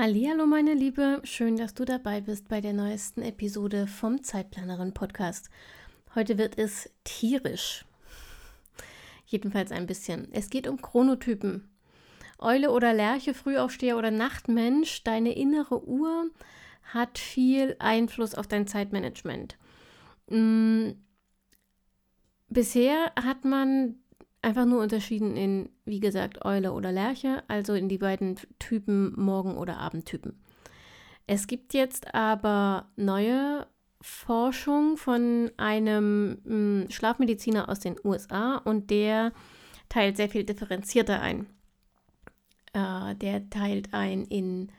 [0.00, 5.50] Hallo meine Liebe, schön, dass du dabei bist bei der neuesten Episode vom Zeitplanerin Podcast.
[6.14, 7.84] Heute wird es tierisch.
[9.26, 10.28] Jedenfalls ein bisschen.
[10.30, 11.68] Es geht um Chronotypen.
[12.38, 16.30] Eule oder Lerche, Frühaufsteher oder Nachtmensch, deine innere Uhr
[16.84, 19.58] hat viel Einfluss auf dein Zeitmanagement.
[20.28, 20.94] Hm,
[22.48, 23.96] bisher hat man
[24.42, 29.56] einfach nur unterschieden in, wie gesagt, Eule oder Lerche, also in die beiden Typen Morgen-
[29.56, 30.38] oder Abendtypen.
[31.26, 33.66] Es gibt jetzt aber neue
[34.00, 39.32] Forschung von einem hm, Schlafmediziner aus den USA und der
[39.88, 41.46] teilt sehr viel differenzierter ein.
[42.72, 44.70] Äh, der teilt ein in,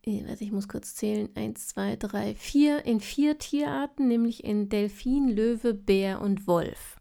[0.00, 4.68] in also ich muss kurz zählen, 1, 2, 3, 4, in vier Tierarten, nämlich in
[4.68, 6.96] Delfin, Löwe, Bär und Wolf.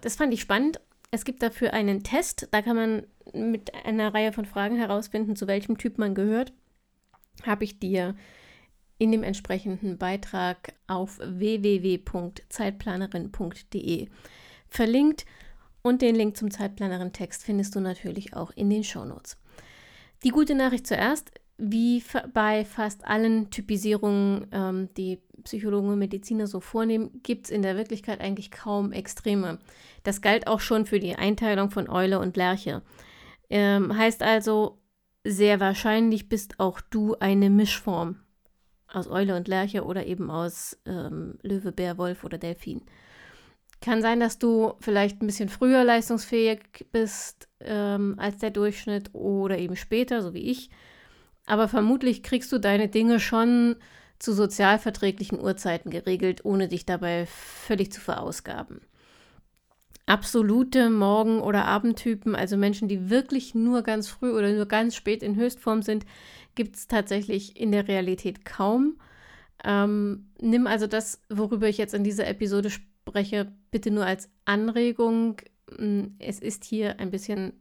[0.00, 0.80] Das fand ich spannend.
[1.10, 5.46] Es gibt dafür einen Test, da kann man mit einer Reihe von Fragen herausfinden, zu
[5.46, 6.52] welchem Typ man gehört.
[7.44, 8.14] Habe ich dir
[8.98, 14.08] in dem entsprechenden Beitrag auf www.zeitplanerin.de
[14.68, 15.24] verlinkt.
[15.80, 19.38] Und den Link zum Zeitplanerin-Text findest du natürlich auch in den Shownotes.
[20.24, 26.60] Die gute Nachricht zuerst, wie bei fast allen Typisierungen, ähm, die Psychologen und Mediziner so
[26.60, 29.58] vornehmen, gibt es in der Wirklichkeit eigentlich kaum Extreme.
[30.04, 32.82] Das galt auch schon für die Einteilung von Eule und Lerche.
[33.50, 34.78] Ähm, heißt also,
[35.24, 38.20] sehr wahrscheinlich bist auch du eine Mischform
[38.86, 42.82] aus Eule und Lerche oder eben aus ähm, Löwe, Bär, Wolf oder Delfin.
[43.80, 49.58] Kann sein, dass du vielleicht ein bisschen früher leistungsfähig bist ähm, als der Durchschnitt oder
[49.58, 50.70] eben später, so wie ich.
[51.48, 53.76] Aber vermutlich kriegst du deine Dinge schon
[54.18, 58.82] zu sozialverträglichen Uhrzeiten geregelt, ohne dich dabei völlig zu verausgaben.
[60.04, 65.22] Absolute Morgen- oder Abendtypen, also Menschen, die wirklich nur ganz früh oder nur ganz spät
[65.22, 66.04] in Höchstform sind,
[66.54, 69.00] gibt es tatsächlich in der Realität kaum.
[69.64, 75.40] Ähm, nimm also das, worüber ich jetzt in dieser Episode spreche bitte nur als Anregung.
[75.78, 77.54] Mm, es ist hier ein bisschen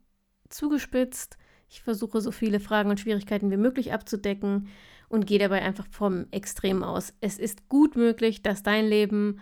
[0.49, 1.37] zugespitzt.
[1.69, 4.69] Ich versuche so viele Fragen und Schwierigkeiten wie möglich abzudecken
[5.09, 7.13] und gehe dabei einfach vom Extrem aus.
[7.21, 9.39] Es ist gut möglich, dass dein Leben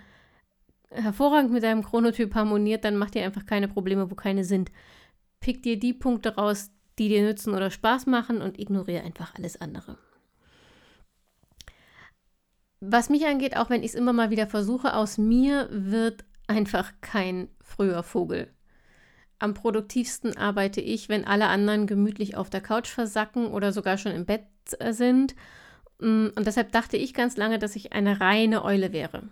[0.90, 4.72] hervorragend mit deinem Chronotyp harmoniert, dann mach dir einfach keine Probleme, wo keine sind.
[5.40, 9.60] Pick dir die Punkte raus, die dir nützen oder Spaß machen und ignoriere einfach alles
[9.60, 9.98] andere.
[12.80, 16.94] Was mich angeht, auch wenn ich es immer mal wieder versuche, aus mir wird einfach
[17.02, 18.48] kein früher Vogel.
[19.46, 24.12] Am produktivsten arbeite ich, wenn alle anderen gemütlich auf der Couch versacken oder sogar schon
[24.12, 24.48] im Bett
[24.80, 25.36] äh, sind.
[26.00, 29.30] Mm, und deshalb dachte ich ganz lange, dass ich eine reine Eule wäre.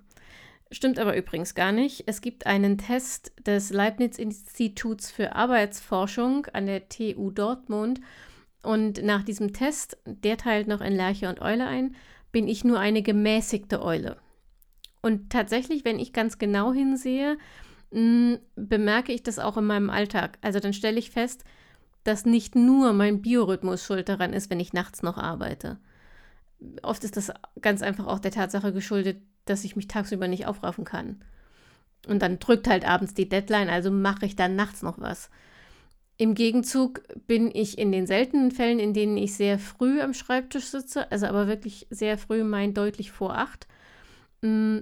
[0.70, 2.04] Stimmt aber übrigens gar nicht.
[2.06, 8.00] Es gibt einen Test des Leibniz-Instituts für Arbeitsforschung an der TU Dortmund.
[8.62, 11.96] Und nach diesem Test, der teilt noch in Lerche und Eule ein,
[12.32, 14.18] bin ich nur eine gemäßigte Eule.
[15.02, 17.40] Und tatsächlich, wenn ich ganz genau hinsehe,
[17.94, 20.38] hm, bemerke ich das auch in meinem Alltag.
[20.42, 21.44] Also dann stelle ich fest,
[22.04, 25.78] dass nicht nur mein Biorhythmus schuld daran ist, wenn ich nachts noch arbeite.
[26.82, 30.86] Oft ist das ganz einfach auch der Tatsache geschuldet, dass ich mich tagsüber nicht aufraffen
[30.86, 31.24] kann.
[32.08, 35.30] Und dann drückt halt abends die Deadline, also mache ich dann nachts noch was.
[36.18, 40.66] Im Gegenzug bin ich in den seltenen Fällen, in denen ich sehr früh am Schreibtisch
[40.66, 43.68] sitze, also aber wirklich sehr früh, mein deutlich vor acht,
[44.42, 44.80] mm,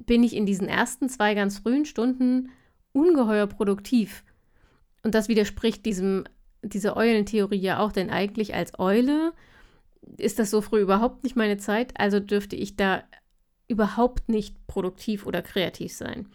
[0.00, 2.50] bin ich in diesen ersten zwei ganz frühen Stunden
[2.92, 4.24] ungeheuer produktiv.
[5.02, 6.24] Und das widerspricht diesem,
[6.62, 9.32] dieser Eulentheorie ja auch, denn eigentlich als Eule
[10.16, 13.04] ist das so früh überhaupt nicht meine Zeit, also dürfte ich da
[13.68, 16.28] überhaupt nicht produktiv oder kreativ sein.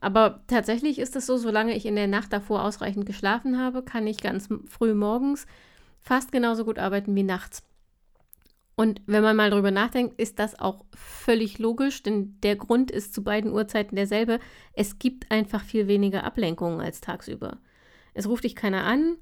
[0.00, 4.06] Aber tatsächlich ist es so, solange ich in der Nacht davor ausreichend geschlafen habe, kann
[4.06, 5.46] ich ganz früh morgens
[6.00, 7.62] fast genauso gut arbeiten wie nachts.
[8.74, 13.14] Und wenn man mal drüber nachdenkt, ist das auch völlig logisch, denn der Grund ist
[13.14, 14.40] zu beiden Uhrzeiten derselbe.
[14.72, 17.58] Es gibt einfach viel weniger Ablenkungen als tagsüber.
[18.14, 19.16] Es ruft dich keiner an.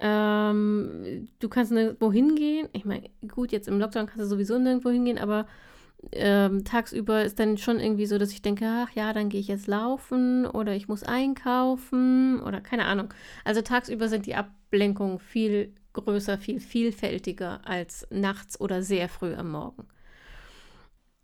[0.00, 2.68] Ähm, du kannst nirgendwo hingehen.
[2.72, 5.46] Ich meine, gut, jetzt im Lockdown kannst du sowieso nirgendwo hingehen, aber
[6.12, 9.48] ähm, tagsüber ist dann schon irgendwie so, dass ich denke, ach ja, dann gehe ich
[9.48, 13.12] jetzt laufen oder ich muss einkaufen oder keine Ahnung.
[13.44, 19.50] Also tagsüber sind die Ablenkungen viel größer, viel vielfältiger als nachts oder sehr früh am
[19.50, 19.86] Morgen.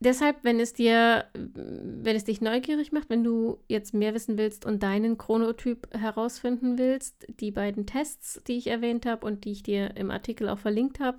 [0.00, 4.66] Deshalb, wenn es dir, wenn es dich neugierig macht, wenn du jetzt mehr wissen willst
[4.66, 9.62] und deinen Chronotyp herausfinden willst, die beiden Tests, die ich erwähnt habe und die ich
[9.62, 11.18] dir im Artikel auch verlinkt habe,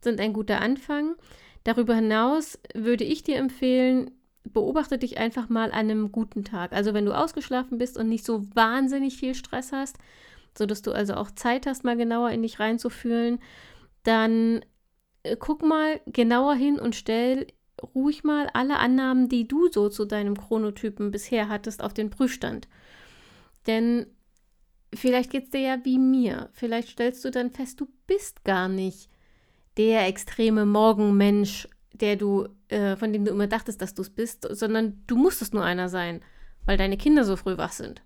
[0.00, 1.16] sind ein guter Anfang.
[1.64, 4.12] Darüber hinaus würde ich dir empfehlen,
[4.44, 6.72] beobachte dich einfach mal an einem guten Tag.
[6.72, 9.98] Also wenn du ausgeschlafen bist und nicht so wahnsinnig viel Stress hast,
[10.56, 13.38] sodass du also auch Zeit hast, mal genauer in dich reinzufühlen,
[14.02, 14.64] dann
[15.22, 17.46] äh, guck mal genauer hin und stell
[17.94, 22.68] ruhig mal alle Annahmen, die du so zu deinem Chronotypen bisher hattest, auf den Prüfstand.
[23.66, 24.06] Denn
[24.94, 26.50] vielleicht geht es dir ja wie mir.
[26.52, 29.08] Vielleicht stellst du dann fest, du bist gar nicht
[29.76, 34.46] der extreme Morgenmensch, der du, äh, von dem du immer dachtest, dass du es bist,
[34.50, 36.20] sondern du musstest nur einer sein,
[36.64, 38.02] weil deine Kinder so früh wach sind.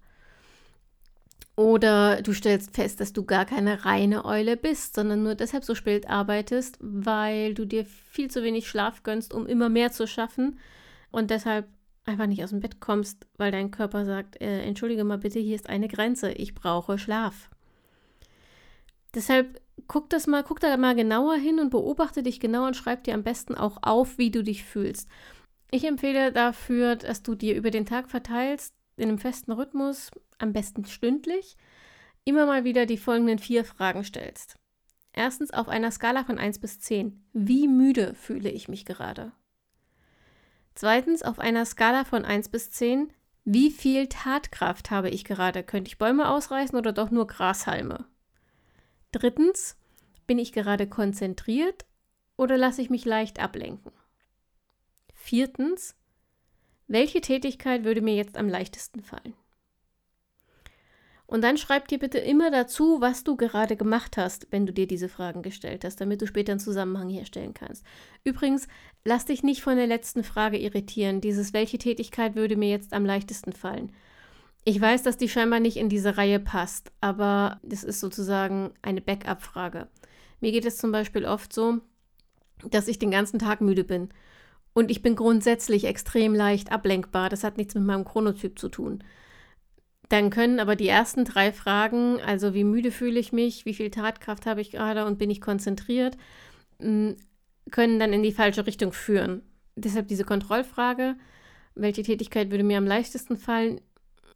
[1.56, 5.74] Oder du stellst fest, dass du gar keine reine Eule bist, sondern nur deshalb so
[5.74, 10.58] spät arbeitest, weil du dir viel zu wenig Schlaf gönnst, um immer mehr zu schaffen
[11.10, 11.66] und deshalb
[12.04, 15.56] einfach nicht aus dem Bett kommst, weil dein Körper sagt, äh, entschuldige mal bitte, hier
[15.56, 17.50] ist eine Grenze, ich brauche Schlaf.
[19.14, 23.04] Deshalb guck das mal, guck da mal genauer hin und beobachte dich genau und schreib
[23.04, 25.08] dir am besten auch auf, wie du dich fühlst.
[25.70, 30.52] Ich empfehle dafür, dass du dir über den Tag verteilst, in einem festen Rhythmus, am
[30.52, 31.56] besten stündlich,
[32.24, 34.56] immer mal wieder die folgenden vier Fragen stellst.
[35.12, 37.24] Erstens auf einer Skala von 1 bis 10.
[37.32, 39.32] Wie müde fühle ich mich gerade?
[40.74, 43.10] Zweitens auf einer Skala von 1 bis 10.
[43.44, 45.62] Wie viel Tatkraft habe ich gerade?
[45.62, 48.04] Könnte ich Bäume ausreißen oder doch nur Grashalme?
[49.12, 49.76] Drittens,
[50.26, 51.86] bin ich gerade konzentriert
[52.36, 53.92] oder lasse ich mich leicht ablenken?
[55.14, 55.96] Viertens,
[56.88, 59.34] welche Tätigkeit würde mir jetzt am leichtesten fallen?
[61.26, 64.86] Und dann schreib dir bitte immer dazu, was du gerade gemacht hast, wenn du dir
[64.86, 67.84] diese Fragen gestellt hast, damit du später einen Zusammenhang herstellen kannst.
[68.22, 68.68] Übrigens,
[69.04, 73.04] lass dich nicht von der letzten Frage irritieren, dieses welche Tätigkeit würde mir jetzt am
[73.04, 73.92] leichtesten fallen.
[74.64, 79.00] Ich weiß, dass die scheinbar nicht in diese Reihe passt, aber das ist sozusagen eine
[79.00, 79.88] Backup-Frage.
[80.40, 81.80] Mir geht es zum Beispiel oft so,
[82.70, 84.10] dass ich den ganzen Tag müde bin.
[84.74, 87.30] Und ich bin grundsätzlich extrem leicht ablenkbar.
[87.30, 89.02] Das hat nichts mit meinem Chronotyp zu tun.
[90.08, 93.90] Dann können aber die ersten drei Fragen, also wie müde fühle ich mich, wie viel
[93.90, 96.16] Tatkraft habe ich gerade und bin ich konzentriert,
[96.78, 97.18] können
[97.70, 99.42] dann in die falsche Richtung führen.
[99.74, 101.16] Deshalb diese Kontrollfrage,
[101.74, 103.80] welche Tätigkeit würde mir am leichtesten fallen,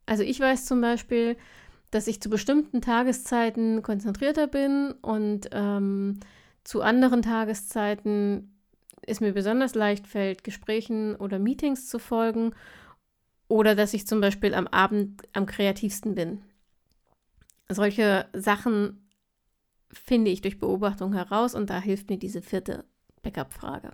[0.07, 1.37] also ich weiß zum Beispiel,
[1.93, 6.19] dass ich zu bestimmten Tageszeiten konzentrierter bin und ähm,
[6.65, 8.57] zu anderen Tageszeiten
[9.03, 12.53] es mir besonders leicht fällt, Gesprächen oder Meetings zu folgen
[13.51, 16.41] oder dass ich zum Beispiel am Abend am kreativsten bin.
[17.69, 19.11] Solche Sachen
[19.93, 22.85] finde ich durch Beobachtung heraus und da hilft mir diese vierte
[23.23, 23.93] Backup-Frage.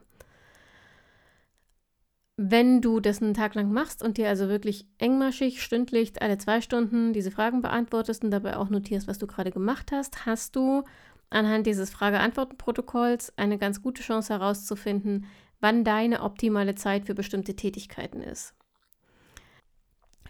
[2.36, 6.60] Wenn du das einen Tag lang machst und dir also wirklich engmaschig, stündlich, alle zwei
[6.60, 10.84] Stunden diese Fragen beantwortest und dabei auch notierst, was du gerade gemacht hast, hast du
[11.30, 15.24] anhand dieses Frage-Antworten-Protokolls eine ganz gute Chance herauszufinden,
[15.60, 18.54] wann deine optimale Zeit für bestimmte Tätigkeiten ist.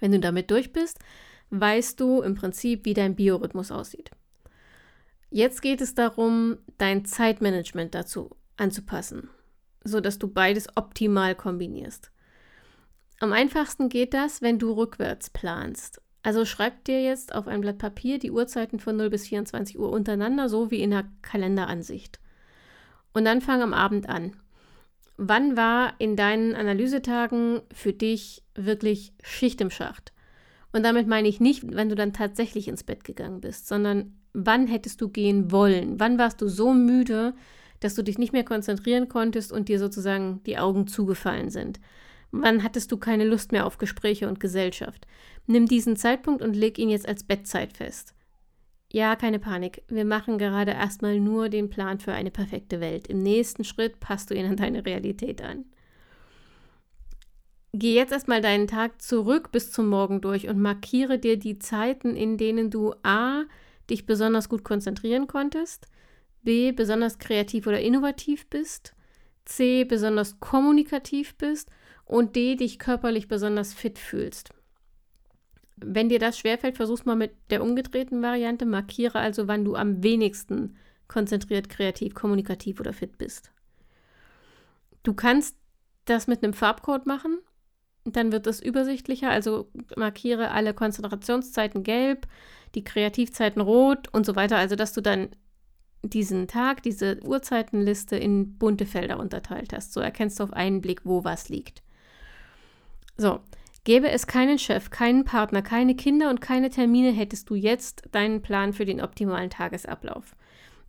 [0.00, 0.98] Wenn du damit durch bist,
[1.50, 4.10] weißt du im Prinzip, wie dein Biorhythmus aussieht.
[5.30, 9.28] Jetzt geht es darum, dein Zeitmanagement dazu anzupassen
[9.86, 12.10] sodass du beides optimal kombinierst.
[13.20, 16.02] Am einfachsten geht das, wenn du rückwärts planst.
[16.22, 19.90] Also schreib dir jetzt auf ein Blatt Papier die Uhrzeiten von 0 bis 24 Uhr
[19.90, 22.20] untereinander, so wie in der Kalenderansicht.
[23.14, 24.36] Und dann fang am Abend an.
[25.16, 30.12] Wann war in deinen Analysetagen für dich wirklich Schicht im Schacht?
[30.72, 34.66] Und damit meine ich nicht, wenn du dann tatsächlich ins Bett gegangen bist, sondern wann
[34.66, 35.98] hättest du gehen wollen?
[35.98, 37.34] Wann warst du so müde,
[37.80, 41.80] dass du dich nicht mehr konzentrieren konntest und dir sozusagen die Augen zugefallen sind.
[42.30, 45.06] Wann hattest du keine Lust mehr auf Gespräche und Gesellschaft?
[45.46, 48.14] Nimm diesen Zeitpunkt und leg ihn jetzt als Bettzeit fest.
[48.96, 49.82] Ja, keine Panik.
[49.88, 53.08] Wir machen gerade erstmal nur den Plan für eine perfekte Welt.
[53.08, 55.66] Im nächsten Schritt passt du ihn an deine Realität an.
[57.74, 62.16] Geh jetzt erstmal deinen Tag zurück bis zum Morgen durch und markiere dir die Zeiten,
[62.16, 63.42] in denen du A,
[63.90, 65.88] dich besonders gut konzentrieren konntest,
[66.42, 68.94] B, besonders kreativ oder innovativ bist,
[69.44, 71.68] C, besonders kommunikativ bist
[72.06, 74.55] und D, dich körperlich besonders fit fühlst.
[75.76, 78.64] Wenn dir das schwerfällt, versuch mal mit der umgedrehten Variante.
[78.64, 80.76] Markiere also, wann du am wenigsten
[81.08, 83.52] konzentriert, kreativ, kommunikativ oder fit bist.
[85.02, 85.56] Du kannst
[86.06, 87.38] das mit einem Farbcode machen.
[88.04, 89.30] Dann wird es übersichtlicher.
[89.30, 92.26] Also markiere alle Konzentrationszeiten gelb,
[92.74, 94.56] die Kreativzeiten rot und so weiter.
[94.56, 95.28] Also, dass du dann
[96.02, 99.92] diesen Tag, diese Uhrzeitenliste in bunte Felder unterteilt hast.
[99.92, 101.82] So erkennst du auf einen Blick, wo was liegt.
[103.16, 103.40] So,
[103.86, 108.42] gäbe es keinen Chef, keinen Partner, keine Kinder und keine Termine, hättest du jetzt deinen
[108.42, 110.34] Plan für den optimalen Tagesablauf.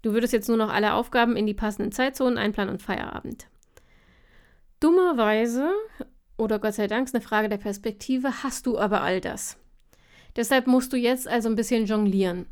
[0.02, 3.48] Du würdest jetzt nur noch alle Aufgaben in die passenden Zeitzonen einplanen und Feierabend.
[4.80, 5.72] Dummerweise,
[6.38, 9.58] oder Gott sei Dank, ist eine Frage der Perspektive, hast du aber all das.
[10.36, 12.48] Deshalb musst du jetzt also ein bisschen jonglieren.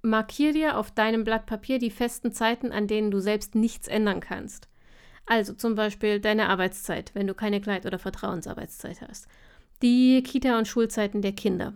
[0.00, 4.20] Markier dir auf deinem Blatt Papier die festen Zeiten, an denen du selbst nichts ändern
[4.20, 4.68] kannst.
[5.26, 9.28] Also zum Beispiel deine Arbeitszeit, wenn du keine Kleid- oder Vertrauensarbeitszeit hast.
[9.82, 11.74] Die Kita- und Schulzeiten der Kinder.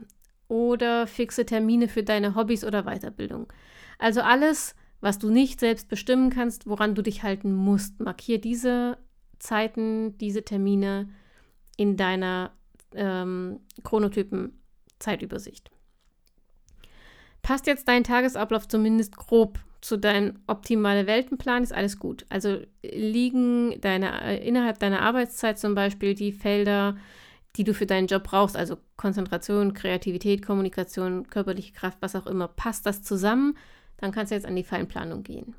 [0.48, 3.52] Oder fixe Termine für deine Hobbys oder Weiterbildung.
[3.98, 8.00] Also alles, was du nicht selbst bestimmen kannst, woran du dich halten musst.
[8.00, 8.98] Markier diese
[9.38, 11.08] Zeiten, diese Termine
[11.76, 12.52] in deiner
[12.94, 15.70] ähm, Chronotypen-Zeitübersicht.
[17.42, 22.26] Passt jetzt dein Tagesablauf zumindest grob zu deinem optimalen Weltenplan, ist alles gut.
[22.28, 26.96] Also liegen deine, äh, innerhalb deiner Arbeitszeit zum Beispiel die Felder,
[27.56, 32.48] die du für deinen Job brauchst, also Konzentration, Kreativität, Kommunikation, körperliche Kraft, was auch immer,
[32.48, 33.56] passt das zusammen,
[33.96, 35.54] dann kannst du jetzt an die Feinplanung gehen.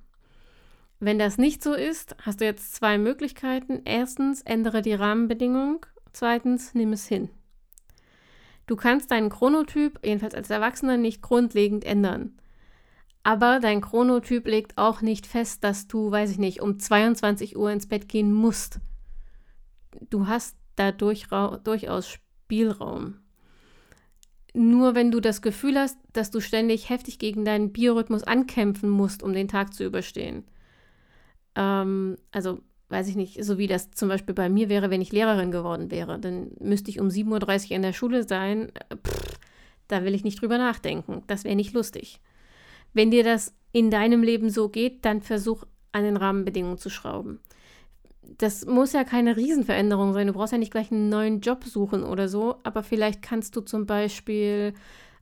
[0.99, 3.81] Wenn das nicht so ist, hast du jetzt zwei Möglichkeiten.
[3.85, 5.79] Erstens, ändere die Rahmenbedingungen.
[6.11, 7.29] Zweitens, nimm es hin.
[8.65, 12.37] Du kannst deinen Chronotyp, jedenfalls als Erwachsener, nicht grundlegend ändern.
[13.23, 17.71] Aber dein Chronotyp legt auch nicht fest, dass du, weiß ich nicht, um 22 Uhr
[17.71, 18.79] ins Bett gehen musst.
[20.09, 23.15] Du hast da durchaus Spielraum.
[24.53, 29.21] Nur wenn du das Gefühl hast, dass du ständig heftig gegen deinen Biorhythmus ankämpfen musst,
[29.21, 30.45] um den Tag zu überstehen.
[31.55, 35.11] Ähm, also weiß ich nicht, so wie das zum Beispiel bei mir wäre, wenn ich
[35.11, 36.17] Lehrerin geworden wäre.
[36.19, 38.71] Dann müsste ich um 7.30 Uhr in der Schule sein.
[39.05, 39.37] Pff,
[39.87, 41.23] da will ich nicht drüber nachdenken.
[41.27, 42.21] Das wäre nicht lustig.
[42.93, 47.39] Wenn dir das in deinem Leben so geht, dann versuch an den Rahmenbedingungen zu schrauben.
[48.37, 50.27] Das muss ja keine Riesenveränderung sein.
[50.27, 53.61] Du brauchst ja nicht gleich einen neuen Job suchen oder so, aber vielleicht kannst du
[53.61, 54.73] zum Beispiel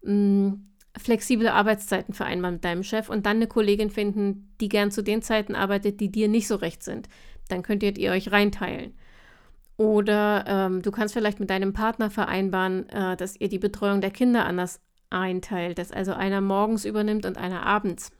[0.03, 4.91] mh, hm, flexible Arbeitszeiten vereinbaren mit deinem Chef und dann eine Kollegin finden, die gern
[4.91, 7.07] zu den Zeiten arbeitet, die dir nicht so recht sind.
[7.49, 8.93] Dann könntet ihr euch reinteilen.
[9.77, 14.11] Oder ähm, du kannst vielleicht mit deinem Partner vereinbaren, äh, dass ihr die Betreuung der
[14.11, 14.79] Kinder anders
[15.09, 18.11] einteilt, dass also einer morgens übernimmt und einer abends.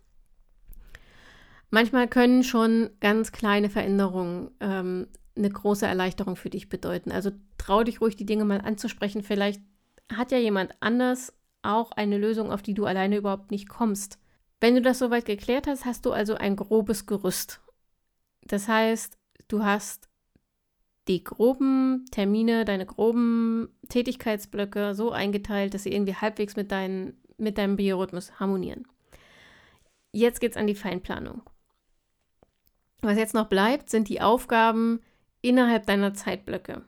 [1.75, 7.12] Manchmal können schon ganz kleine Veränderungen ähm, eine große Erleichterung für dich bedeuten.
[7.12, 9.24] Also trau dich ruhig, die Dinge mal anzusprechen.
[9.24, 9.62] Vielleicht
[10.10, 14.20] hat ja jemand anders auch eine Lösung, auf die du alleine überhaupt nicht kommst.
[14.62, 17.60] Wenn du das soweit geklärt hast, hast du also ein grobes Gerüst.
[18.44, 19.17] Das heißt,
[19.50, 20.08] du hast
[21.10, 27.58] die groben Termine, deine groben Tätigkeitsblöcke so eingeteilt, dass sie irgendwie halbwegs mit, dein, mit
[27.58, 28.88] deinem Biorhythmus harmonieren.
[30.13, 31.44] Jetzt geht es an die Feinplanung.
[33.06, 35.00] Was jetzt noch bleibt, sind die Aufgaben
[35.42, 36.82] innerhalb deiner Zeitblöcke.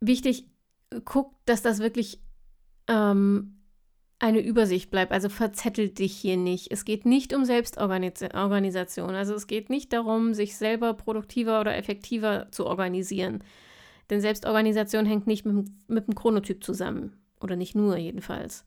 [0.00, 0.46] Wichtig,
[1.04, 2.20] guck, dass das wirklich
[2.86, 3.56] ähm,
[4.18, 5.12] eine Übersicht bleibt.
[5.12, 6.70] Also verzettelt dich hier nicht.
[6.70, 9.14] Es geht nicht um Selbstorganisation.
[9.14, 13.42] Also es geht nicht darum, sich selber produktiver oder effektiver zu organisieren.
[14.10, 17.16] Denn Selbstorganisation hängt nicht mit, mit dem Chronotyp zusammen.
[17.40, 18.64] Oder nicht nur jedenfalls.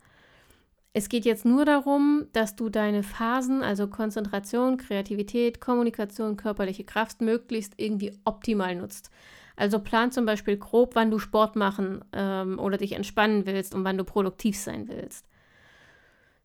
[0.92, 7.22] Es geht jetzt nur darum, dass du deine Phasen, also Konzentration, Kreativität, Kommunikation, körperliche Kraft,
[7.22, 9.12] möglichst irgendwie optimal nutzt.
[9.56, 13.84] Also plan zum Beispiel grob, wann du Sport machen ähm, oder dich entspannen willst und
[13.84, 15.28] wann du produktiv sein willst.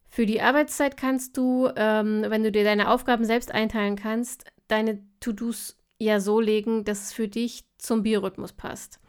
[0.09, 5.01] Für die Arbeitszeit kannst du, ähm, wenn du dir deine Aufgaben selbst einteilen kannst, deine
[5.21, 9.01] To-Dos ja so legen, dass es für dich zum Biorhythmus passt.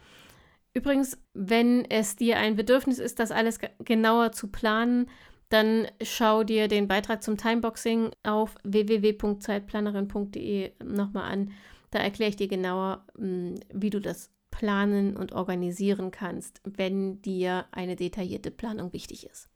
[0.75, 5.09] Übrigens, wenn es dir ein Bedürfnis ist, das alles genauer zu planen,
[5.47, 11.53] dann schau dir den Beitrag zum Timeboxing auf www.zeitplanerin.de nochmal an.
[11.91, 17.67] Da erkläre ich dir genauer, hm, wie du das planen und organisieren kannst, wenn dir
[17.71, 19.47] eine detaillierte Planung wichtig ist.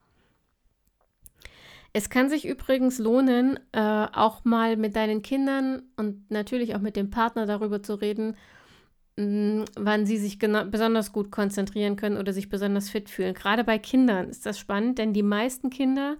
[1.91, 6.95] Es kann sich übrigens lohnen, äh, auch mal mit deinen Kindern und natürlich auch mit
[6.95, 8.37] dem Partner darüber zu reden,
[9.75, 13.33] wann sie sich besonders gut konzentrieren können oder sich besonders fit fühlen.
[13.33, 16.17] Gerade bei Kindern ist das spannend, denn die meisten Kinder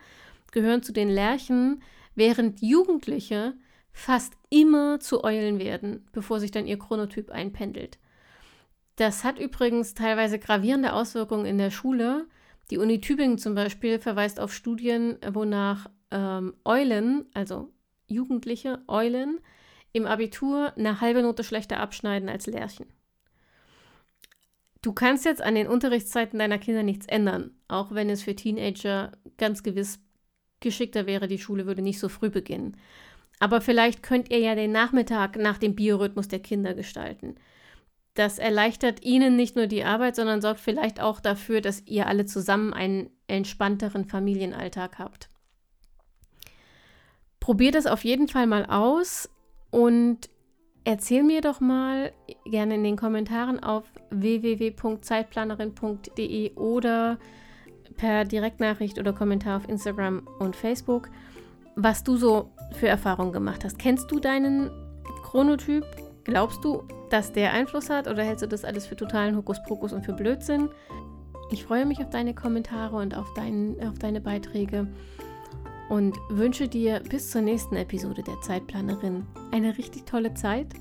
[0.51, 1.82] gehören zu den Lerchen,
[2.15, 3.53] während Jugendliche
[3.91, 7.98] fast immer zu Eulen werden, bevor sich dann ihr Chronotyp einpendelt.
[8.96, 12.27] Das hat übrigens teilweise gravierende Auswirkungen in der Schule
[12.70, 17.72] die Uni Tübingen zum Beispiel verweist auf Studien, wonach ähm, Eulen, also
[18.08, 19.39] Jugendliche Eulen,
[19.91, 22.88] im Abitur eine halbe Note schlechter abschneiden als Lärchen.
[24.81, 29.12] Du kannst jetzt an den Unterrichtszeiten deiner Kinder nichts ändern, auch wenn es für Teenager
[29.38, 30.00] ganz gewiss
[30.62, 32.77] geschickter wäre, die Schule würde nicht so früh beginnen.
[33.39, 37.36] Aber vielleicht könnt ihr ja den Nachmittag nach dem Biorhythmus der Kinder gestalten.
[38.13, 42.25] Das erleichtert ihnen nicht nur die Arbeit, sondern sorgt vielleicht auch dafür, dass ihr alle
[42.25, 45.29] zusammen einen entspannteren Familienalltag habt.
[47.39, 49.29] Probiert es auf jeden Fall mal aus
[49.72, 50.30] und
[50.84, 52.12] erzähl mir doch mal
[52.46, 57.18] gerne in den Kommentaren auf www.zeitplanerin.de oder
[57.96, 61.10] per Direktnachricht oder Kommentar auf Instagram und Facebook,
[61.76, 63.78] was du so für Erfahrungen gemacht hast.
[63.78, 64.72] Kennst du deinen
[65.24, 65.86] Chronotyp?
[66.24, 70.06] Glaubst du, dass der Einfluss hat oder hältst du das alles für totalen Hokuspokus und
[70.06, 70.70] für Blödsinn?
[71.52, 74.88] Ich freue mich auf deine Kommentare und auf, dein, auf deine Beiträge
[75.89, 80.74] und wünsche dir bis zur nächsten Episode der Zeitplanerin eine richtig tolle Zeit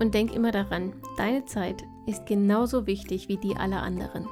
[0.00, 4.26] und denk immer daran, deine Zeit ist genauso wichtig wie die aller anderen.